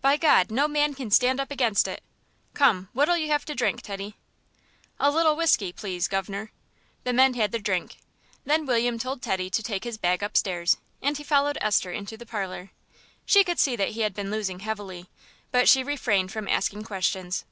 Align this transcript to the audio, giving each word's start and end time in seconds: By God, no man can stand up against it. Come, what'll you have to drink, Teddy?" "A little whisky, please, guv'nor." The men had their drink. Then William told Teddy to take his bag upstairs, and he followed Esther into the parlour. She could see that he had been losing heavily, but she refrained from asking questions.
By 0.00 0.16
God, 0.16 0.50
no 0.50 0.68
man 0.68 0.94
can 0.94 1.10
stand 1.10 1.38
up 1.38 1.50
against 1.50 1.86
it. 1.86 2.02
Come, 2.54 2.88
what'll 2.94 3.18
you 3.18 3.28
have 3.28 3.44
to 3.44 3.54
drink, 3.54 3.82
Teddy?" 3.82 4.16
"A 4.98 5.10
little 5.10 5.36
whisky, 5.36 5.70
please, 5.70 6.08
guv'nor." 6.08 6.50
The 7.04 7.12
men 7.12 7.34
had 7.34 7.52
their 7.52 7.60
drink. 7.60 7.96
Then 8.46 8.64
William 8.64 8.98
told 8.98 9.20
Teddy 9.20 9.50
to 9.50 9.62
take 9.62 9.84
his 9.84 9.98
bag 9.98 10.22
upstairs, 10.22 10.78
and 11.02 11.18
he 11.18 11.22
followed 11.22 11.58
Esther 11.60 11.92
into 11.92 12.16
the 12.16 12.24
parlour. 12.24 12.70
She 13.26 13.44
could 13.44 13.58
see 13.58 13.76
that 13.76 13.90
he 13.90 14.00
had 14.00 14.14
been 14.14 14.30
losing 14.30 14.60
heavily, 14.60 15.10
but 15.50 15.68
she 15.68 15.84
refrained 15.84 16.32
from 16.32 16.48
asking 16.48 16.84
questions. 16.84 17.44